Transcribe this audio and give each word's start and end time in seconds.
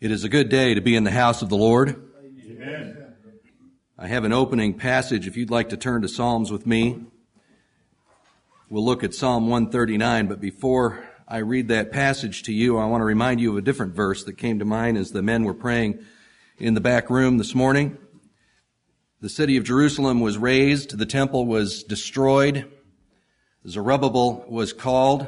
It 0.00 0.12
is 0.12 0.22
a 0.22 0.28
good 0.28 0.48
day 0.48 0.74
to 0.74 0.80
be 0.80 0.94
in 0.94 1.02
the 1.02 1.10
house 1.10 1.42
of 1.42 1.48
the 1.48 1.56
Lord. 1.56 2.00
Amen. 2.48 3.14
I 3.98 4.06
have 4.06 4.22
an 4.22 4.32
opening 4.32 4.74
passage 4.74 5.26
if 5.26 5.36
you'd 5.36 5.50
like 5.50 5.70
to 5.70 5.76
turn 5.76 6.02
to 6.02 6.08
Psalms 6.08 6.52
with 6.52 6.68
me. 6.68 7.00
We'll 8.70 8.84
look 8.84 9.02
at 9.02 9.12
Psalm 9.12 9.48
139, 9.48 10.28
but 10.28 10.40
before 10.40 11.04
I 11.26 11.38
read 11.38 11.66
that 11.68 11.90
passage 11.90 12.44
to 12.44 12.52
you, 12.52 12.78
I 12.78 12.84
want 12.84 13.00
to 13.00 13.06
remind 13.06 13.40
you 13.40 13.50
of 13.50 13.56
a 13.56 13.60
different 13.60 13.96
verse 13.96 14.22
that 14.22 14.38
came 14.38 14.60
to 14.60 14.64
mind 14.64 14.96
as 14.98 15.10
the 15.10 15.20
men 15.20 15.42
were 15.42 15.52
praying 15.52 15.98
in 16.58 16.74
the 16.74 16.80
back 16.80 17.10
room 17.10 17.38
this 17.38 17.56
morning. 17.56 17.98
The 19.20 19.28
city 19.28 19.56
of 19.56 19.64
Jerusalem 19.64 20.20
was 20.20 20.38
razed, 20.38 20.96
the 20.96 21.06
temple 21.06 21.44
was 21.44 21.82
destroyed, 21.82 22.70
Zerubbabel 23.66 24.44
was 24.46 24.72
called, 24.72 25.26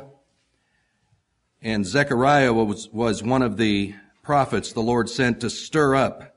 and 1.61 1.85
Zechariah 1.85 2.53
was, 2.53 2.89
was 2.91 3.21
one 3.21 3.43
of 3.43 3.57
the 3.57 3.97
prophets 4.23 4.73
the 4.73 4.83
Lord 4.83 5.09
sent 5.09 5.41
to 5.41 5.51
stir 5.51 5.95
up 5.95 6.37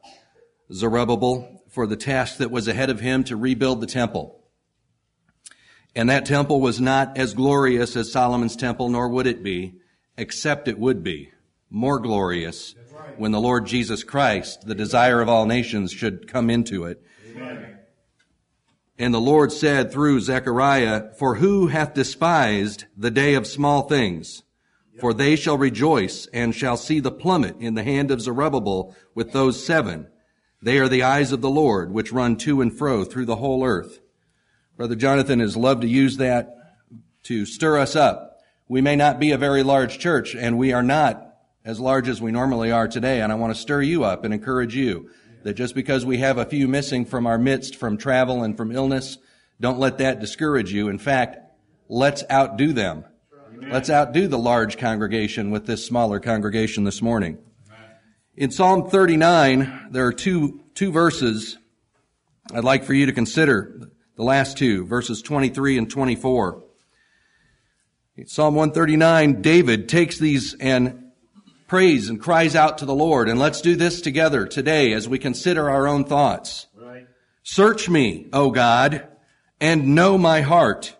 Zerubbabel 0.72 1.64
for 1.70 1.88
the 1.88 1.96
task 1.96 2.38
that 2.38 2.52
was 2.52 2.68
ahead 2.68 2.90
of 2.90 3.00
him 3.00 3.24
to 3.26 3.36
rebuild 3.36 3.82
the 3.82 3.88
temple. 3.88 4.40
And 5.96 6.10
that 6.10 6.26
temple 6.26 6.62
was 6.62 6.82
not 6.82 7.18
as 7.18 7.34
glorious 7.34 7.96
as 7.96 8.12
Solomon's 8.12 8.56
temple, 8.56 8.90
nor 8.90 9.10
would 9.10 9.28
it 9.28 9.44
be, 9.44 9.76
except 10.18 10.68
it 10.68 10.80
would 10.80 11.04
be 11.04 11.32
more 11.70 12.00
glorious 12.00 12.76
right. 12.94 13.20
when 13.20 13.32
the 13.32 13.42
Lord 13.42 13.66
Jesus 13.66 14.04
Christ, 14.04 14.66
the 14.66 14.76
desire 14.76 15.22
of 15.22 15.30
all 15.30 15.46
nations, 15.46 15.92
should 15.92 16.28
come 16.28 16.50
into 16.50 16.86
it. 16.86 17.02
Amen. 17.32 17.80
And 18.98 19.14
the 19.14 19.22
Lord 19.22 19.52
said 19.52 19.92
through 19.92 20.22
Zechariah, 20.22 21.14
For 21.18 21.36
who 21.36 21.68
hath 21.68 21.96
despised 21.96 22.86
the 22.96 23.12
day 23.12 23.34
of 23.34 23.48
small 23.48 23.84
things? 23.84 24.44
For 25.00 25.14
they 25.14 25.36
shall 25.36 25.58
rejoice 25.58 26.28
and 26.28 26.54
shall 26.54 26.78
see 26.78 27.00
the 27.00 27.12
plummet 27.12 27.58
in 27.60 27.74
the 27.74 27.84
hand 27.84 28.12
of 28.12 28.22
Zerubbabel 28.22 28.96
with 29.16 29.32
those 29.32 29.66
seven. 29.66 30.08
They 30.62 30.78
are 30.78 30.88
the 30.88 31.04
eyes 31.04 31.32
of 31.32 31.42
the 31.42 31.50
Lord, 31.50 31.92
which 31.92 32.14
run 32.14 32.38
to 32.38 32.62
and 32.62 32.76
fro 32.76 33.04
through 33.04 33.26
the 33.26 33.38
whole 33.38 33.66
earth. 33.66 34.00
Brother 34.78 34.96
Jonathan 34.96 35.40
has 35.40 35.58
loved 35.58 35.82
to 35.82 35.88
use 35.88 36.18
that 36.18 36.56
to 37.24 37.46
stir 37.46 37.80
us 37.80 37.96
up. 37.96 38.40
We 38.68 38.82
may 38.82 38.96
not 38.96 39.20
be 39.20 39.32
a 39.32 39.38
very 39.38 39.64
large 39.64 40.00
church, 40.00 40.36
and 40.36 40.58
we 40.58 40.74
are 40.74 40.84
not 40.84 41.38
as 41.66 41.80
large 41.80 42.08
as 42.08 42.22
we 42.22 42.32
normally 42.32 42.72
are 42.72 42.88
today, 42.88 43.22
and 43.22 43.32
I 43.32 43.36
want 43.36 43.54
to 43.54 43.62
stir 43.62 43.82
you 43.82 44.04
up 44.04 44.24
and 44.24 44.34
encourage 44.34 44.76
you 44.76 45.10
that 45.44 45.54
just 45.56 45.76
because 45.76 46.06
we 46.06 46.18
have 46.20 46.38
a 46.38 46.46
few 46.46 46.68
missing 46.68 47.06
from 47.06 47.28
our 47.28 47.38
midst 47.38 47.76
from 47.76 47.98
travel 47.98 48.44
and 48.44 48.56
from 48.56 48.72
illness, 48.72 49.18
don't 49.60 49.80
let 49.80 49.98
that 49.98 50.20
discourage 50.20 50.72
you. 50.74 50.88
In 50.88 50.98
fact, 50.98 51.38
let's 51.90 52.24
outdo 52.32 52.74
them. 52.74 53.06
Let's 53.62 53.90
outdo 53.90 54.28
the 54.28 54.38
large 54.38 54.78
congregation 54.78 55.52
with 55.52 55.66
this 55.66 55.86
smaller 55.86 56.20
congregation 56.20 56.84
this 56.84 57.02
morning. 57.02 57.38
In 58.36 58.52
Psalm 58.52 58.90
39, 58.90 59.90
there 59.92 60.06
are 60.06 60.14
two, 60.14 60.62
two 60.74 60.92
verses 60.92 61.58
I'd 62.54 62.64
like 62.64 62.84
for 62.84 62.94
you 62.94 63.06
to 63.06 63.14
consider. 63.14 63.90
The 64.16 64.24
last 64.24 64.58
two, 64.58 64.86
verses 64.86 65.22
23 65.22 65.78
and 65.78 65.90
24. 65.90 66.64
In 68.16 68.28
Psalm 68.28 68.56
139, 68.56 69.42
David 69.42 69.90
takes 69.90 70.20
these 70.20 70.56
and 70.56 71.12
prays 71.68 72.10
and 72.10 72.22
cries 72.22 72.56
out 72.56 72.80
to 72.80 72.86
the 72.86 72.94
Lord. 72.94 73.30
And 73.30 73.40
let's 73.40 73.62
do 73.62 73.76
this 73.76 74.02
together 74.02 74.46
today 74.46 74.94
as 74.94 75.10
we 75.10 75.18
consider 75.18 75.70
our 75.70 75.88
own 75.88 76.06
thoughts. 76.06 76.68
Right. 76.76 77.08
Search 77.42 77.90
me, 77.90 78.28
O 78.34 78.52
God, 78.52 79.08
and 79.60 79.96
know 79.96 80.18
my 80.18 80.42
heart. 80.42 80.96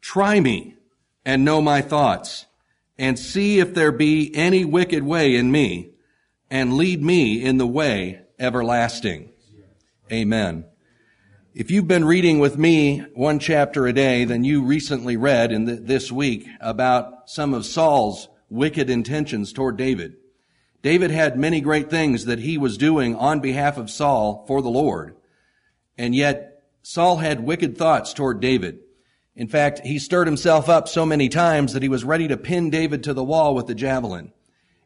Try 0.00 0.40
me 0.40 0.76
and 1.24 1.44
know 1.44 1.60
my 1.60 1.80
thoughts 1.80 2.46
and 2.98 3.18
see 3.18 3.58
if 3.58 3.74
there 3.74 3.92
be 3.92 4.34
any 4.34 4.64
wicked 4.64 5.02
way 5.02 5.36
in 5.36 5.50
me 5.50 5.90
and 6.50 6.74
lead 6.74 7.02
me 7.02 7.42
in 7.42 7.58
the 7.58 7.66
way 7.66 8.20
everlasting. 8.38 9.30
Amen. 10.10 10.64
If 11.54 11.70
you've 11.70 11.88
been 11.88 12.04
reading 12.04 12.38
with 12.38 12.56
me 12.56 13.00
one 13.14 13.38
chapter 13.38 13.86
a 13.86 13.92
day, 13.92 14.24
then 14.24 14.42
you 14.42 14.62
recently 14.62 15.16
read 15.16 15.52
in 15.52 15.66
the, 15.66 15.76
this 15.76 16.10
week 16.10 16.46
about 16.60 17.28
some 17.28 17.54
of 17.54 17.66
Saul's 17.66 18.28
wicked 18.48 18.88
intentions 18.88 19.52
toward 19.52 19.76
David. 19.76 20.16
David 20.82 21.10
had 21.10 21.38
many 21.38 21.60
great 21.60 21.90
things 21.90 22.24
that 22.24 22.40
he 22.40 22.58
was 22.58 22.76
doing 22.76 23.14
on 23.14 23.40
behalf 23.40 23.78
of 23.78 23.90
Saul 23.90 24.44
for 24.48 24.62
the 24.62 24.70
Lord. 24.70 25.14
And 25.96 26.14
yet 26.14 26.62
Saul 26.82 27.18
had 27.18 27.44
wicked 27.44 27.76
thoughts 27.76 28.12
toward 28.12 28.40
David. 28.40 28.80
In 29.34 29.48
fact, 29.48 29.80
he 29.80 29.98
stirred 29.98 30.26
himself 30.26 30.68
up 30.68 30.88
so 30.88 31.06
many 31.06 31.28
times 31.28 31.72
that 31.72 31.82
he 31.82 31.88
was 31.88 32.04
ready 32.04 32.28
to 32.28 32.36
pin 32.36 32.70
David 32.70 33.02
to 33.04 33.14
the 33.14 33.24
wall 33.24 33.54
with 33.54 33.66
the 33.66 33.74
javelin. 33.74 34.32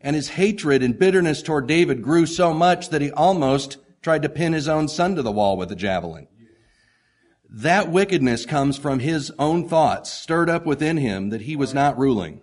And 0.01 0.15
his 0.15 0.29
hatred 0.29 0.83
and 0.83 0.99
bitterness 0.99 1.43
toward 1.43 1.67
David 1.67 2.03
grew 2.03 2.27
so 2.27 2.55
much 2.55 2.91
that 2.91 3.03
he 3.03 3.11
almost 3.11 3.79
tried 4.03 4.23
to 4.23 4.29
pin 4.29 4.53
his 4.53 4.69
own 4.69 4.87
son 4.87 5.17
to 5.17 5.23
the 5.23 5.33
wall 5.33 5.57
with 5.57 5.69
the 5.69 5.75
javelin. 5.75 6.29
That 7.51 7.91
wickedness 7.91 8.47
comes 8.47 8.79
from 8.79 9.01
his 9.01 9.33
own 9.39 9.69
thoughts 9.69 10.13
stirred 10.13 10.51
up 10.51 10.65
within 10.65 10.97
him 10.97 11.31
that 11.31 11.43
he 11.43 11.57
was 11.57 11.75
not 11.75 11.99
ruling. 11.99 12.41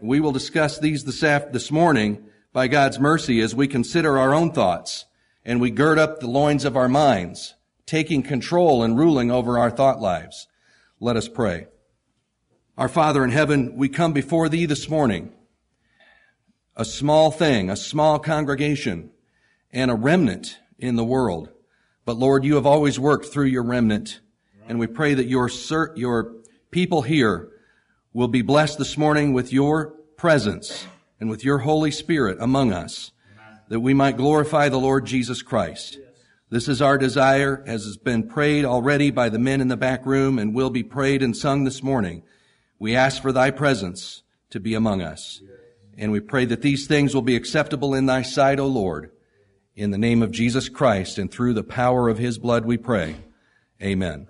We 0.00 0.20
will 0.20 0.32
discuss 0.32 0.78
these 0.78 1.04
this, 1.04 1.22
after, 1.22 1.52
this 1.52 1.70
morning 1.70 2.24
by 2.52 2.68
God's 2.68 2.98
mercy 2.98 3.40
as 3.40 3.54
we 3.54 3.68
consider 3.68 4.18
our 4.18 4.32
own 4.32 4.52
thoughts 4.52 5.04
and 5.44 5.60
we 5.60 5.70
gird 5.70 5.98
up 5.98 6.20
the 6.20 6.26
loins 6.26 6.64
of 6.64 6.76
our 6.76 6.88
minds, 6.88 7.54
taking 7.84 8.22
control 8.22 8.82
and 8.82 8.98
ruling 8.98 9.30
over 9.30 9.58
our 9.58 9.70
thought 9.70 10.00
lives. 10.00 10.46
Let 11.04 11.18
us 11.18 11.28
pray. 11.28 11.66
Our 12.78 12.88
Father 12.88 13.22
in 13.24 13.30
heaven, 13.30 13.76
we 13.76 13.90
come 13.90 14.14
before 14.14 14.48
thee 14.48 14.64
this 14.64 14.88
morning, 14.88 15.34
a 16.76 16.84
small 16.86 17.30
thing, 17.30 17.68
a 17.68 17.76
small 17.76 18.18
congregation, 18.18 19.10
and 19.70 19.90
a 19.90 19.94
remnant 19.94 20.60
in 20.78 20.96
the 20.96 21.04
world. 21.04 21.50
But 22.06 22.16
Lord, 22.16 22.42
you 22.42 22.54
have 22.54 22.64
always 22.64 22.98
worked 22.98 23.26
through 23.26 23.48
your 23.48 23.64
remnant, 23.64 24.20
and 24.66 24.78
we 24.78 24.86
pray 24.86 25.12
that 25.12 25.26
your, 25.26 25.50
your 25.94 26.36
people 26.70 27.02
here 27.02 27.50
will 28.14 28.28
be 28.28 28.40
blessed 28.40 28.78
this 28.78 28.96
morning 28.96 29.34
with 29.34 29.52
your 29.52 29.88
presence 30.16 30.86
and 31.20 31.28
with 31.28 31.44
your 31.44 31.58
Holy 31.58 31.90
Spirit 31.90 32.38
among 32.40 32.72
us, 32.72 33.12
that 33.68 33.80
we 33.80 33.92
might 33.92 34.16
glorify 34.16 34.70
the 34.70 34.80
Lord 34.80 35.04
Jesus 35.04 35.42
Christ. 35.42 35.98
This 36.54 36.68
is 36.68 36.80
our 36.80 36.98
desire, 36.98 37.64
as 37.66 37.84
has 37.84 37.96
been 37.96 38.28
prayed 38.28 38.64
already 38.64 39.10
by 39.10 39.28
the 39.28 39.40
men 39.40 39.60
in 39.60 39.66
the 39.66 39.76
back 39.76 40.06
room 40.06 40.38
and 40.38 40.54
will 40.54 40.70
be 40.70 40.84
prayed 40.84 41.20
and 41.20 41.36
sung 41.36 41.64
this 41.64 41.82
morning. 41.82 42.22
We 42.78 42.94
ask 42.94 43.20
for 43.20 43.32
thy 43.32 43.50
presence 43.50 44.22
to 44.50 44.60
be 44.60 44.74
among 44.74 45.02
us. 45.02 45.42
And 45.98 46.12
we 46.12 46.20
pray 46.20 46.44
that 46.44 46.62
these 46.62 46.86
things 46.86 47.12
will 47.12 47.22
be 47.22 47.34
acceptable 47.34 47.92
in 47.92 48.06
thy 48.06 48.22
sight, 48.22 48.60
O 48.60 48.68
Lord. 48.68 49.10
In 49.74 49.90
the 49.90 49.98
name 49.98 50.22
of 50.22 50.30
Jesus 50.30 50.68
Christ 50.68 51.18
and 51.18 51.28
through 51.28 51.54
the 51.54 51.64
power 51.64 52.08
of 52.08 52.18
his 52.18 52.38
blood 52.38 52.64
we 52.64 52.76
pray. 52.76 53.16
Amen. 53.82 54.28